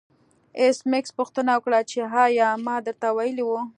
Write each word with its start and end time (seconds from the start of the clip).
ایس 0.59 0.77
میکس 0.91 1.11
پوښتنه 1.17 1.51
وکړه 1.55 1.79
چې 1.89 1.99
ایا 2.23 2.47
ما 2.65 2.75
درته 2.85 3.07
ویلي 3.17 3.43
وو 3.45 3.61